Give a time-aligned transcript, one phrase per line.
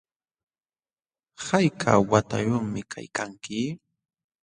[1.45, 3.59] ¿Hayka watayuqmi kaykanki?